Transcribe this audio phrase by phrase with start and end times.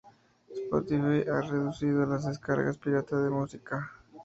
[0.55, 3.91] Spotify ha reducido las descargas pirata de música.